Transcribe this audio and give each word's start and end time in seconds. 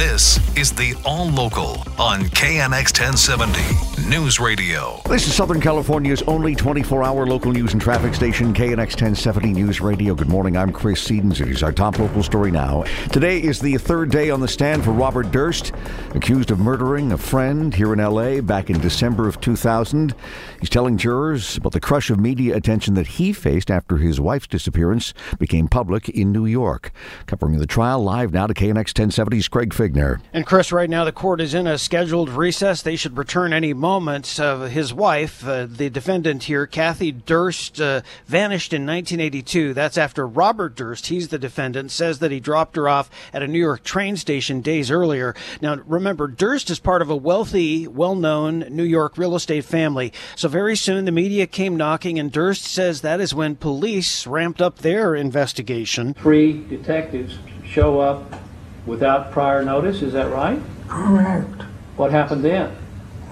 This 0.00 0.38
is 0.56 0.72
the 0.72 0.94
All 1.04 1.28
Local 1.28 1.72
on 1.98 2.22
KNX 2.30 2.98
1070 2.98 4.08
News 4.08 4.40
Radio. 4.40 5.00
This 5.04 5.26
is 5.28 5.34
Southern 5.34 5.60
California's 5.60 6.22
only 6.22 6.54
24 6.54 7.04
hour 7.04 7.26
local 7.26 7.52
news 7.52 7.74
and 7.74 7.82
traffic 7.82 8.14
station, 8.14 8.54
KNX 8.54 8.96
1070 8.96 9.52
News 9.52 9.82
Radio. 9.82 10.14
Good 10.14 10.30
morning. 10.30 10.56
I'm 10.56 10.72
Chris 10.72 11.06
Sedens. 11.06 11.40
It 11.40 11.48
is 11.48 11.62
our 11.62 11.70
top 11.70 11.98
local 11.98 12.22
story 12.22 12.50
now. 12.50 12.84
Today 13.12 13.42
is 13.42 13.60
the 13.60 13.76
third 13.76 14.10
day 14.10 14.30
on 14.30 14.40
the 14.40 14.48
stand 14.48 14.84
for 14.84 14.90
Robert 14.90 15.30
Durst, 15.30 15.72
accused 16.14 16.50
of 16.50 16.58
murdering 16.58 17.12
a 17.12 17.18
friend 17.18 17.74
here 17.74 17.92
in 17.92 17.98
LA 17.98 18.40
back 18.40 18.70
in 18.70 18.80
December 18.80 19.28
of 19.28 19.38
2000. 19.42 20.14
He's 20.60 20.70
telling 20.70 20.96
jurors 20.96 21.58
about 21.58 21.72
the 21.72 21.80
crush 21.80 22.08
of 22.08 22.18
media 22.18 22.56
attention 22.56 22.94
that 22.94 23.06
he 23.06 23.34
faced 23.34 23.70
after 23.70 23.98
his 23.98 24.18
wife's 24.18 24.46
disappearance 24.46 25.12
became 25.38 25.68
public 25.68 26.08
in 26.08 26.32
New 26.32 26.46
York. 26.46 26.90
Covering 27.26 27.58
the 27.58 27.66
trial 27.66 28.02
live 28.02 28.32
now 28.32 28.46
to 28.46 28.54
KNX 28.54 28.92
1070's 28.92 29.48
Craig 29.48 29.74
Fiegener. 29.90 30.20
And 30.32 30.46
Chris, 30.46 30.72
right 30.72 30.90
now 30.90 31.04
the 31.04 31.12
court 31.12 31.40
is 31.40 31.54
in 31.54 31.66
a 31.66 31.78
scheduled 31.78 32.28
recess. 32.28 32.82
They 32.82 32.96
should 32.96 33.16
return 33.16 33.52
any 33.52 33.72
moment. 33.72 34.38
Uh, 34.38 34.62
his 34.62 34.94
wife, 34.94 35.46
uh, 35.46 35.66
the 35.66 35.90
defendant 35.90 36.44
here, 36.44 36.66
Kathy 36.66 37.12
Durst, 37.12 37.80
uh, 37.80 38.02
vanished 38.26 38.72
in 38.72 38.86
1982. 38.86 39.74
That's 39.74 39.98
after 39.98 40.26
Robert 40.26 40.74
Durst, 40.74 41.08
he's 41.08 41.28
the 41.28 41.38
defendant, 41.38 41.90
says 41.90 42.18
that 42.20 42.30
he 42.30 42.40
dropped 42.40 42.76
her 42.76 42.88
off 42.88 43.10
at 43.32 43.42
a 43.42 43.48
New 43.48 43.58
York 43.58 43.82
train 43.84 44.16
station 44.16 44.60
days 44.60 44.90
earlier. 44.90 45.34
Now, 45.60 45.76
remember, 45.86 46.26
Durst 46.28 46.70
is 46.70 46.78
part 46.78 47.02
of 47.02 47.10
a 47.10 47.16
wealthy, 47.16 47.86
well-known 47.86 48.60
New 48.70 48.84
York 48.84 49.18
real 49.18 49.34
estate 49.34 49.64
family. 49.64 50.12
So 50.36 50.48
very 50.48 50.76
soon 50.76 51.04
the 51.04 51.12
media 51.12 51.46
came 51.46 51.76
knocking, 51.76 52.18
and 52.18 52.30
Durst 52.32 52.64
says 52.64 53.00
that 53.00 53.20
is 53.20 53.34
when 53.34 53.56
police 53.56 54.26
ramped 54.26 54.62
up 54.62 54.78
their 54.78 55.14
investigation. 55.14 56.14
Three 56.14 56.64
detectives 56.68 57.38
show 57.64 58.00
up 58.00 58.39
without 58.86 59.30
prior 59.32 59.64
notice, 59.64 60.02
is 60.02 60.12
that 60.12 60.30
right? 60.30 60.60
Correct. 60.88 61.62
What 61.96 62.10
happened 62.10 62.44
then? 62.44 62.74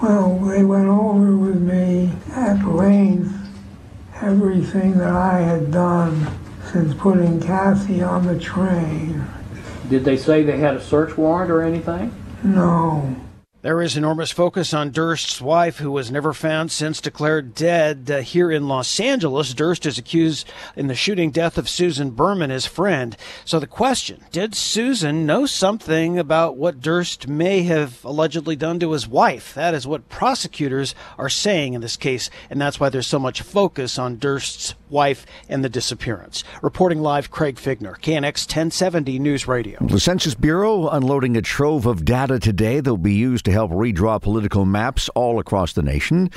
Well, 0.01 0.37
they 0.39 0.63
went 0.63 0.87
over 0.87 1.35
with 1.35 1.61
me 1.61 2.11
at 2.31 2.63
length 2.65 3.33
everything 4.21 4.97
that 4.97 5.11
I 5.11 5.39
had 5.39 5.71
done 5.71 6.27
since 6.71 6.93
putting 6.93 7.41
Kathy 7.41 8.01
on 8.01 8.25
the 8.25 8.39
train. 8.39 9.25
Did 9.89 10.05
they 10.05 10.17
say 10.17 10.43
they 10.43 10.57
had 10.57 10.75
a 10.75 10.81
search 10.81 11.17
warrant 11.17 11.51
or 11.51 11.61
anything? 11.61 12.13
No. 12.43 13.15
There 13.61 13.81
is 13.81 13.97
enormous 13.97 14.31
focus 14.31 14.73
on 14.73 14.91
Durst's 14.91 15.41
wife, 15.41 15.79
who 15.79 15.91
was 15.91 16.09
never 16.09 16.31
found 16.31 16.71
since 16.71 17.01
declared 17.01 17.53
dead. 17.53 18.09
Uh, 18.09 18.19
here 18.19 18.49
in 18.49 18.69
Los 18.69 19.01
Angeles, 19.01 19.53
Durst 19.53 19.85
is 19.85 19.97
accused 19.97 20.49
in 20.77 20.87
the 20.87 20.95
shooting 20.95 21.29
death 21.29 21.57
of 21.57 21.67
Susan 21.67 22.11
Berman, 22.11 22.51
his 22.51 22.65
friend. 22.65 23.17
So 23.43 23.59
the 23.59 23.67
question 23.67 24.23
did 24.31 24.55
Susan 24.55 25.25
know 25.25 25.45
something 25.45 26.17
about 26.17 26.55
what 26.55 26.79
Durst 26.79 27.27
may 27.27 27.63
have 27.63 28.01
allegedly 28.05 28.55
done 28.55 28.79
to 28.79 28.93
his 28.93 29.09
wife? 29.09 29.53
That 29.55 29.73
is 29.73 29.85
what 29.85 30.07
prosecutors 30.07 30.95
are 31.17 31.27
saying 31.27 31.73
in 31.73 31.81
this 31.81 31.97
case, 31.97 32.29
and 32.49 32.61
that's 32.61 32.79
why 32.79 32.87
there's 32.87 33.07
so 33.07 33.19
much 33.19 33.41
focus 33.41 33.99
on 33.99 34.19
Durst's 34.19 34.73
wife 34.89 35.25
and 35.49 35.65
the 35.65 35.69
disappearance. 35.69 36.45
Reporting 36.61 37.01
live, 37.01 37.29
Craig 37.29 37.57
Fiegener, 37.57 37.99
KNX 37.99 38.47
1070 38.47 39.19
News 39.19 39.49
Radio. 39.49 39.79
The 39.81 39.99
Census 39.99 40.33
Bureau 40.33 40.87
unloading 40.87 41.35
a 41.35 41.41
trove 41.41 41.85
of 41.85 42.05
data 42.05 42.39
today 42.39 42.79
that 42.79 42.89
will 42.89 42.97
be 42.97 43.13
used 43.13 43.48
to 43.49 43.53
help 43.53 43.71
redraw 43.71 44.21
political 44.21 44.63
maps 44.63 45.09
all 45.09 45.39
across 45.39 45.73
the 45.73 45.81
nation. 45.81 46.29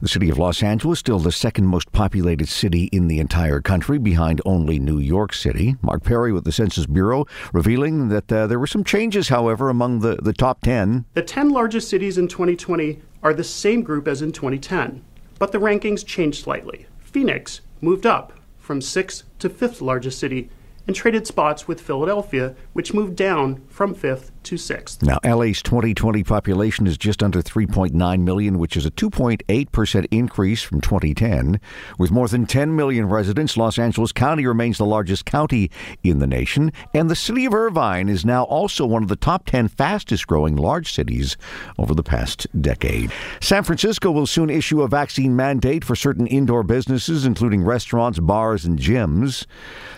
The 0.00 0.08
city 0.08 0.30
of 0.30 0.38
Los 0.38 0.62
Angeles, 0.62 1.00
still 1.00 1.18
the 1.18 1.32
second 1.32 1.66
most 1.66 1.90
populated 1.90 2.48
city 2.48 2.84
in 2.92 3.08
the 3.08 3.18
entire 3.18 3.60
country, 3.60 3.98
behind 3.98 4.40
only 4.46 4.78
New 4.78 4.98
York 4.98 5.32
City. 5.32 5.76
Mark 5.82 6.04
Perry 6.04 6.32
with 6.32 6.44
the 6.44 6.52
Census 6.52 6.86
Bureau 6.86 7.26
revealing 7.52 8.08
that 8.08 8.32
uh, 8.32 8.46
there 8.46 8.60
were 8.60 8.68
some 8.68 8.84
changes, 8.84 9.28
however, 9.28 9.68
among 9.68 9.98
the, 9.98 10.16
the 10.22 10.32
top 10.32 10.62
10. 10.62 11.06
The 11.14 11.22
10 11.22 11.50
largest 11.50 11.88
cities 11.88 12.18
in 12.18 12.28
2020 12.28 13.02
are 13.22 13.34
the 13.34 13.44
same 13.44 13.82
group 13.82 14.06
as 14.06 14.22
in 14.22 14.30
2010, 14.30 15.02
but 15.38 15.50
the 15.50 15.58
rankings 15.58 16.06
changed 16.06 16.44
slightly. 16.44 16.86
Phoenix 17.00 17.60
moved 17.80 18.06
up 18.06 18.32
from 18.58 18.80
sixth 18.80 19.24
to 19.40 19.48
fifth 19.48 19.80
largest 19.80 20.20
city 20.20 20.48
and 20.90 20.96
traded 20.96 21.24
spots 21.24 21.68
with 21.68 21.80
Philadelphia, 21.80 22.52
which 22.72 22.92
moved 22.92 23.14
down 23.14 23.62
from 23.68 23.94
fifth 23.94 24.32
to 24.42 24.56
sixth. 24.56 25.02
Now, 25.02 25.20
LA's 25.24 25.62
2020 25.62 26.24
population 26.24 26.88
is 26.88 26.98
just 26.98 27.22
under 27.22 27.42
3.9 27.42 28.20
million, 28.22 28.58
which 28.58 28.76
is 28.76 28.86
a 28.86 28.90
2.8% 28.90 30.06
increase 30.10 30.62
from 30.64 30.80
2010. 30.80 31.60
With 31.98 32.10
more 32.10 32.26
than 32.26 32.44
10 32.44 32.74
million 32.74 33.08
residents, 33.08 33.56
Los 33.56 33.78
Angeles 33.78 34.10
County 34.10 34.44
remains 34.46 34.78
the 34.78 34.84
largest 34.84 35.26
county 35.26 35.70
in 36.02 36.18
the 36.18 36.26
nation, 36.26 36.72
and 36.92 37.08
the 37.08 37.14
city 37.14 37.44
of 37.44 37.54
Irvine 37.54 38.08
is 38.08 38.24
now 38.24 38.42
also 38.44 38.84
one 38.84 39.04
of 39.04 39.08
the 39.08 39.14
top 39.14 39.46
10 39.46 39.68
fastest 39.68 40.26
growing 40.26 40.56
large 40.56 40.92
cities 40.92 41.36
over 41.78 41.94
the 41.94 42.02
past 42.02 42.48
decade. 42.60 43.12
San 43.40 43.62
Francisco 43.62 44.10
will 44.10 44.26
soon 44.26 44.50
issue 44.50 44.82
a 44.82 44.88
vaccine 44.88 45.36
mandate 45.36 45.84
for 45.84 45.94
certain 45.94 46.26
indoor 46.26 46.64
businesses, 46.64 47.24
including 47.24 47.62
restaurants, 47.62 48.18
bars, 48.18 48.64
and 48.64 48.78
gyms. 48.78 49.46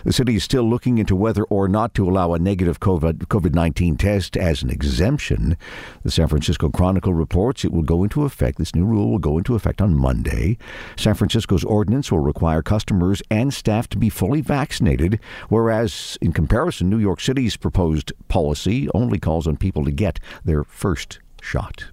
The 0.03 0.13
city 0.13 0.35
is 0.35 0.43
still 0.43 0.69
looking 0.69 0.82
into 0.85 1.15
whether 1.15 1.43
or 1.45 1.67
not 1.67 1.93
to 1.95 2.07
allow 2.09 2.33
a 2.33 2.39
negative 2.39 2.79
COVID 2.79 3.53
19 3.53 3.97
test 3.97 4.37
as 4.37 4.61
an 4.61 4.69
exemption. 4.69 5.57
The 6.03 6.11
San 6.11 6.27
Francisco 6.27 6.69
Chronicle 6.69 7.13
reports 7.13 7.63
it 7.63 7.71
will 7.71 7.83
go 7.83 8.03
into 8.03 8.23
effect, 8.23 8.57
this 8.57 8.75
new 8.75 8.85
rule 8.85 9.11
will 9.11 9.19
go 9.19 9.37
into 9.37 9.55
effect 9.55 9.81
on 9.81 9.95
Monday. 9.95 10.57
San 10.97 11.13
Francisco's 11.15 11.63
ordinance 11.63 12.11
will 12.11 12.19
require 12.19 12.61
customers 12.61 13.21
and 13.29 13.53
staff 13.53 13.87
to 13.89 13.97
be 13.97 14.09
fully 14.09 14.41
vaccinated, 14.41 15.19
whereas, 15.49 16.17
in 16.21 16.33
comparison, 16.33 16.89
New 16.89 16.99
York 16.99 17.21
City's 17.21 17.57
proposed 17.57 18.11
policy 18.27 18.89
only 18.93 19.19
calls 19.19 19.47
on 19.47 19.57
people 19.57 19.85
to 19.85 19.91
get 19.91 20.19
their 20.43 20.63
first 20.63 21.19
shot. 21.41 21.85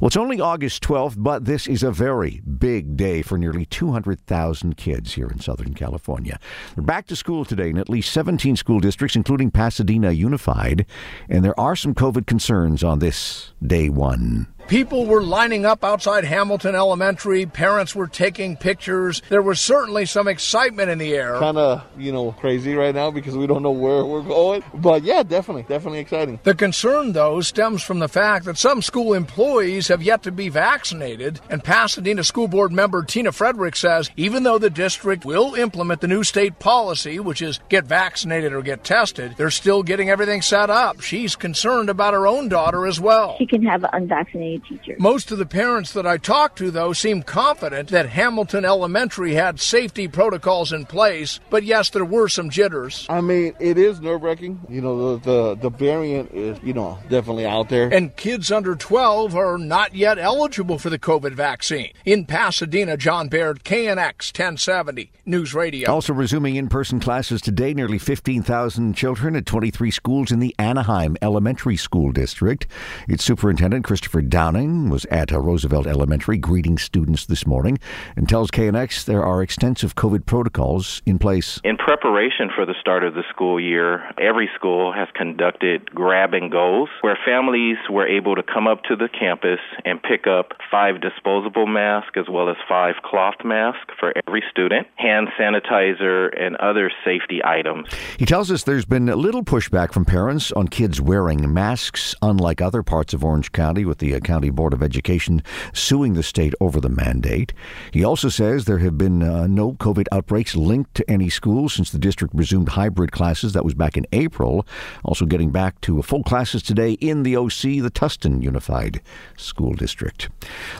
Well, 0.00 0.08
it's 0.08 0.16
only 0.16 0.40
August 0.40 0.82
12th, 0.82 1.14
but 1.18 1.44
this 1.44 1.66
is 1.66 1.82
a 1.82 1.90
very 1.90 2.40
big 2.40 2.96
day 2.96 3.22
for 3.22 3.38
nearly 3.38 3.66
200,000 3.66 4.76
kids 4.76 5.14
here 5.14 5.28
in 5.28 5.40
Southern 5.40 5.74
California. 5.74 6.38
They're 6.74 6.84
back 6.84 7.06
to 7.08 7.16
school 7.16 7.44
today 7.44 7.70
in 7.70 7.78
at 7.78 7.88
least 7.88 8.12
17 8.12 8.56
school 8.56 8.80
districts, 8.80 9.16
including 9.16 9.50
Pasadena 9.50 10.12
Unified, 10.12 10.86
and 11.28 11.44
there 11.44 11.58
are 11.58 11.76
some 11.76 11.94
COVID 11.94 12.26
concerns 12.26 12.82
on 12.84 12.98
this 12.98 13.52
day 13.62 13.88
one. 13.88 14.53
People 14.68 15.04
were 15.04 15.22
lining 15.22 15.66
up 15.66 15.84
outside 15.84 16.24
Hamilton 16.24 16.74
Elementary. 16.74 17.44
Parents 17.44 17.94
were 17.94 18.06
taking 18.06 18.56
pictures. 18.56 19.20
There 19.28 19.42
was 19.42 19.60
certainly 19.60 20.06
some 20.06 20.26
excitement 20.26 20.88
in 20.88 20.96
the 20.96 21.14
air. 21.14 21.38
Kind 21.38 21.58
of, 21.58 21.84
you 21.98 22.10
know, 22.10 22.32
crazy 22.32 22.74
right 22.74 22.94
now 22.94 23.10
because 23.10 23.36
we 23.36 23.46
don't 23.46 23.62
know 23.62 23.70
where 23.70 24.06
we're 24.06 24.22
going. 24.22 24.64
But 24.72 25.02
yeah, 25.02 25.22
definitely, 25.22 25.64
definitely 25.64 25.98
exciting. 25.98 26.40
The 26.44 26.54
concern, 26.54 27.12
though, 27.12 27.42
stems 27.42 27.82
from 27.82 27.98
the 27.98 28.08
fact 28.08 28.46
that 28.46 28.56
some 28.56 28.80
school 28.80 29.12
employees 29.12 29.88
have 29.88 30.02
yet 30.02 30.22
to 30.22 30.32
be 30.32 30.48
vaccinated. 30.48 31.40
And 31.50 31.62
Pasadena 31.62 32.24
School 32.24 32.48
Board 32.48 32.72
member 32.72 33.02
Tina 33.02 33.32
Frederick 33.32 33.76
says 33.76 34.10
even 34.16 34.44
though 34.44 34.58
the 34.58 34.70
district 34.70 35.26
will 35.26 35.54
implement 35.54 36.00
the 36.00 36.08
new 36.08 36.24
state 36.24 36.58
policy, 36.58 37.20
which 37.20 37.42
is 37.42 37.60
get 37.68 37.84
vaccinated 37.84 38.54
or 38.54 38.62
get 38.62 38.82
tested, 38.82 39.34
they're 39.36 39.50
still 39.50 39.82
getting 39.82 40.08
everything 40.08 40.40
set 40.40 40.70
up. 40.70 41.02
She's 41.02 41.36
concerned 41.36 41.90
about 41.90 42.14
her 42.14 42.26
own 42.26 42.48
daughter 42.48 42.86
as 42.86 42.98
well. 42.98 43.36
She 43.36 43.46
can 43.46 43.62
have 43.62 43.84
unvaccinated 43.92 44.53
aid 44.54 44.64
teachers. 44.64 45.00
Most 45.00 45.30
of 45.30 45.38
the 45.38 45.46
parents 45.46 45.92
that 45.92 46.06
I 46.06 46.16
talked 46.16 46.58
to, 46.58 46.70
though, 46.70 46.92
seem 46.92 47.22
confident 47.22 47.88
that 47.90 48.08
Hamilton 48.08 48.64
Elementary 48.64 49.34
had 49.34 49.60
safety 49.60 50.08
protocols 50.08 50.72
in 50.72 50.86
place, 50.86 51.40
but 51.50 51.64
yes, 51.64 51.90
there 51.90 52.04
were 52.04 52.28
some 52.28 52.50
jitters. 52.50 53.06
I 53.08 53.20
mean, 53.20 53.54
it 53.60 53.78
is 53.78 54.00
nerve 54.00 54.22
wracking. 54.22 54.60
You 54.68 54.80
know, 54.80 55.16
the, 55.16 55.30
the, 55.30 55.54
the 55.56 55.70
variant 55.70 56.32
is, 56.32 56.58
you 56.62 56.72
know, 56.72 56.98
definitely 57.08 57.46
out 57.46 57.68
there. 57.68 57.92
And 57.92 58.16
kids 58.16 58.50
under 58.50 58.74
12 58.74 59.34
are 59.34 59.58
not 59.58 59.94
yet 59.94 60.18
eligible 60.18 60.78
for 60.78 60.90
the 60.90 60.98
COVID 60.98 61.32
vaccine. 61.32 61.92
In 62.04 62.26
Pasadena, 62.26 62.96
John 62.96 63.28
Baird, 63.28 63.64
KNX 63.64 64.32
1070 64.32 65.12
News 65.26 65.54
Radio. 65.54 65.90
Also 65.90 66.12
resuming 66.12 66.56
in 66.56 66.68
person 66.68 67.00
classes 67.00 67.40
today, 67.40 67.74
nearly 67.74 67.98
15,000 67.98 68.94
children 68.94 69.36
at 69.36 69.46
23 69.46 69.90
schools 69.90 70.30
in 70.30 70.40
the 70.40 70.54
Anaheim 70.58 71.16
Elementary 71.22 71.76
School 71.76 72.12
District. 72.12 72.66
Its 73.08 73.24
superintendent, 73.24 73.84
Christopher 73.84 74.22
Downing, 74.44 74.90
was 74.90 75.06
at 75.06 75.30
Roosevelt 75.30 75.86
Elementary 75.86 76.36
greeting 76.36 76.76
students 76.76 77.24
this 77.24 77.46
morning 77.46 77.78
and 78.14 78.28
tells 78.28 78.50
KNX 78.50 79.06
there 79.06 79.24
are 79.24 79.42
extensive 79.42 79.94
COVID 79.94 80.26
protocols 80.26 81.00
in 81.06 81.18
place. 81.18 81.62
In 81.64 81.78
preparation 81.78 82.50
for 82.54 82.66
the 82.66 82.74
start 82.78 83.04
of 83.04 83.14
the 83.14 83.22
school 83.30 83.58
year, 83.58 84.04
every 84.18 84.50
school 84.54 84.92
has 84.92 85.08
conducted 85.14 85.90
grab 85.94 86.34
and 86.34 86.52
goes 86.52 86.88
where 87.00 87.16
families 87.24 87.78
were 87.88 88.06
able 88.06 88.34
to 88.34 88.42
come 88.42 88.66
up 88.66 88.82
to 88.82 88.96
the 88.96 89.08
campus 89.08 89.60
and 89.86 90.02
pick 90.02 90.26
up 90.26 90.52
five 90.70 91.00
disposable 91.00 91.66
masks 91.66 92.12
as 92.16 92.26
well 92.28 92.50
as 92.50 92.56
five 92.68 92.96
cloth 93.02 93.36
masks 93.46 93.94
for 93.98 94.12
every 94.26 94.42
student, 94.50 94.86
hand 94.96 95.28
sanitizer, 95.40 96.28
and 96.38 96.56
other 96.56 96.90
safety 97.02 97.40
items. 97.42 97.88
He 98.18 98.26
tells 98.26 98.50
us 98.50 98.64
there's 98.64 98.84
been 98.84 99.06
little 99.06 99.42
pushback 99.42 99.94
from 99.94 100.04
parents 100.04 100.52
on 100.52 100.68
kids 100.68 101.00
wearing 101.00 101.50
masks, 101.54 102.14
unlike 102.20 102.60
other 102.60 102.82
parts 102.82 103.14
of 103.14 103.24
Orange 103.24 103.50
County, 103.50 103.86
with 103.86 103.96
the 103.96 104.14
uh, 104.14 104.20
County 104.34 104.50
Board 104.50 104.72
of 104.72 104.82
Education 104.82 105.44
suing 105.72 106.14
the 106.14 106.22
state 106.24 106.54
over 106.60 106.80
the 106.80 106.88
mandate. 106.88 107.52
He 107.92 108.02
also 108.02 108.28
says 108.28 108.64
there 108.64 108.78
have 108.78 108.98
been 108.98 109.22
uh, 109.22 109.46
no 109.46 109.74
COVID 109.74 110.08
outbreaks 110.10 110.56
linked 110.56 110.92
to 110.96 111.08
any 111.08 111.30
school 111.30 111.68
since 111.68 111.92
the 111.92 112.00
district 112.00 112.34
resumed 112.34 112.70
hybrid 112.70 113.12
classes. 113.12 113.52
That 113.52 113.64
was 113.64 113.74
back 113.74 113.96
in 113.96 114.08
April. 114.10 114.66
Also 115.04 115.24
getting 115.24 115.52
back 115.52 115.80
to 115.82 116.02
full 116.02 116.24
classes 116.24 116.64
today 116.64 116.94
in 116.94 117.22
the 117.22 117.36
OC, 117.36 117.78
the 117.80 117.92
Tustin 117.94 118.42
Unified 118.42 119.00
School 119.36 119.72
District. 119.74 120.28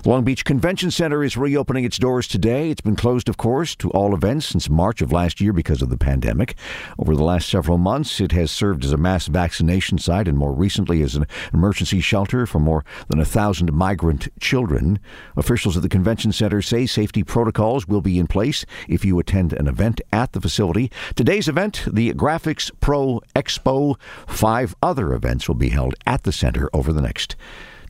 Long 0.05 0.25
Beach 0.25 0.45
Convention 0.45 0.91
Center 0.91 1.23
is 1.23 1.37
reopening 1.37 1.85
its 1.85 1.99
doors 1.99 2.27
today. 2.27 2.71
It's 2.71 2.81
been 2.81 2.97
closed, 2.97 3.29
of 3.29 3.37
course, 3.37 3.77
to 3.77 3.91
all 3.91 4.15
events 4.15 4.47
since 4.47 4.69
March 4.69 5.01
of 5.01 5.13
last 5.13 5.41
year 5.41 5.53
because 5.53 5.81
of 5.81 5.91
the 5.91 5.97
pandemic. 5.97 6.57
Over 6.99 7.15
the 7.15 7.23
last 7.23 7.49
several 7.49 7.79
months, 7.79 8.21
it 8.21 8.33
has 8.33 8.51
served 8.51 8.85
as 8.85 8.91
a 8.93 8.97
mass 8.97 9.29
vaccination 9.29 9.99
site 9.99 10.27
and 10.27 10.37
more 10.37 10.53
recently 10.53 11.03
as 11.03 11.15
an 11.15 11.29
emergency 11.53 12.01
shelter 12.01 12.47
for 12.47 12.59
more 12.59 12.85
than 13.07 13.21
a 13.21 13.25
thousand 13.25 13.44
migrant 13.73 14.29
children. 14.41 14.99
Officials 15.37 15.77
at 15.77 15.83
the 15.83 15.89
convention 15.89 16.33
center 16.33 16.63
say 16.63 16.87
safety 16.87 17.23
protocols 17.23 17.87
will 17.87 18.01
be 18.01 18.19
in 18.19 18.27
place 18.27 18.65
if 18.89 19.05
you 19.05 19.19
attend 19.19 19.53
an 19.53 19.67
event 19.67 20.01
at 20.13 20.33
the 20.33 20.41
facility. 20.41 20.91
Today's 21.15 21.49
event, 21.49 21.85
the 21.91 22.13
Graphics 22.15 22.71
Pro 22.81 23.21
Expo, 23.37 24.01
five 24.27 24.75
other 24.83 25.13
events 25.13 25.47
will 25.47 25.55
be 25.55 25.69
held 25.69 25.95
at 26.07 26.23
the 26.23 26.33
center 26.33 26.71
over 26.73 26.93
the 26.93 27.03
next 27.03 27.37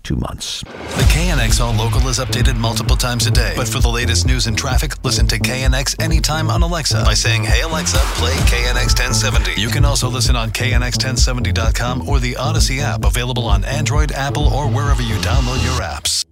two 0.05 0.17
months. 0.17 0.63
The 0.63 1.07
KNX 1.11 1.61
All 1.61 1.75
Local 1.75 2.07
is 2.09 2.19
updated 2.19 2.57
multiple 2.57 2.97
times 2.97 3.27
a 3.27 3.31
day. 3.31 3.55
But 3.57 3.67
for 3.67 3.81
the 3.81 3.89
latest 3.89 4.27
news 4.27 4.47
and 4.47 4.57
traffic, 4.57 5.03
listen 5.03 5.27
to 5.29 5.39
KNX 5.39 6.01
anytime 6.01 6.51
on 6.51 6.63
Alexa 6.63 7.03
by 7.05 7.15
saying, 7.15 7.43
Hey 7.43 7.63
Alexa, 7.63 7.99
play 8.21 8.35
KNX 8.53 8.95
1070. 8.99 9.61
You 9.61 9.69
can 9.69 9.85
also 9.85 10.09
listen 10.09 10.37
on 10.37 10.51
KNX1070.com 10.51 12.09
or 12.09 12.21
the 12.21 12.35
Audacy 12.35 12.81
app, 12.81 13.05
available 13.05 13.47
on 13.47 13.65
Android, 13.65 14.13
Apple, 14.13 14.47
or 14.49 14.69
wherever 14.69 15.03
you 15.03 15.15
download 15.17 15.65
your 15.65 15.83
apps. 15.83 16.25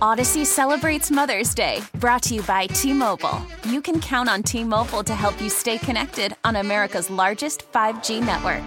Audacy 0.00 0.46
celebrates 0.46 1.10
Mother's 1.10 1.54
Day, 1.54 1.82
brought 1.94 2.22
to 2.22 2.36
you 2.36 2.42
by 2.42 2.66
T 2.66 2.92
Mobile. 2.92 3.42
You 3.68 3.82
can 3.82 4.00
count 4.00 4.28
on 4.28 4.42
T 4.42 4.62
Mobile 4.64 5.02
to 5.02 5.14
help 5.14 5.40
you 5.40 5.50
stay 5.50 5.78
connected 5.78 6.34
on 6.44 6.56
America's 6.56 7.10
largest 7.10 7.70
5G 7.72 8.24
network. 8.24 8.62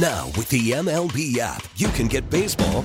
Now, 0.00 0.26
with 0.36 0.48
the 0.48 0.70
MLB 0.70 1.38
app, 1.38 1.64
you 1.76 1.88
can 1.88 2.06
get 2.06 2.30
baseball 2.30 2.84